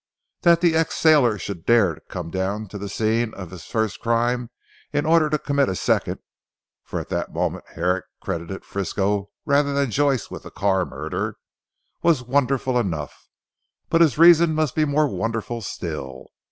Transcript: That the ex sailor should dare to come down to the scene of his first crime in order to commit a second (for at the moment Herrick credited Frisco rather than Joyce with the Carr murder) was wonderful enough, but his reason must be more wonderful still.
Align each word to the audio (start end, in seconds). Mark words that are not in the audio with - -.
That 0.41 0.61
the 0.61 0.73
ex 0.75 0.95
sailor 0.97 1.37
should 1.37 1.63
dare 1.63 1.93
to 1.93 2.01
come 2.01 2.31
down 2.31 2.67
to 2.69 2.79
the 2.79 2.89
scene 2.89 3.35
of 3.35 3.51
his 3.51 3.65
first 3.65 3.99
crime 3.99 4.49
in 4.91 5.05
order 5.05 5.29
to 5.29 5.37
commit 5.37 5.69
a 5.69 5.75
second 5.75 6.17
(for 6.83 6.99
at 6.99 7.09
the 7.09 7.27
moment 7.29 7.65
Herrick 7.75 8.05
credited 8.19 8.65
Frisco 8.65 9.29
rather 9.45 9.75
than 9.75 9.91
Joyce 9.91 10.31
with 10.31 10.41
the 10.41 10.49
Carr 10.49 10.85
murder) 10.87 11.35
was 12.01 12.23
wonderful 12.23 12.79
enough, 12.79 13.27
but 13.89 14.01
his 14.01 14.17
reason 14.17 14.55
must 14.55 14.73
be 14.73 14.85
more 14.85 15.07
wonderful 15.07 15.61
still. 15.61 16.29